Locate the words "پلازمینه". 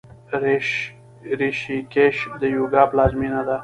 2.91-3.41